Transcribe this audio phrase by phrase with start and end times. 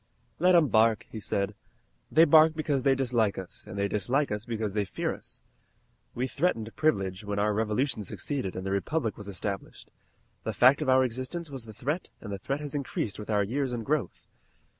[0.39, 1.53] "Let 'em bark," he said.
[2.11, 5.43] "They bark because they dislike us, and they dislike us because they fear us.
[6.15, 9.91] We threatened Privilege when our Revolution succeeded and the Republic was established.
[10.43, 13.43] The fact of our existence was the threat and the threat has increased with our
[13.43, 14.25] years and growth.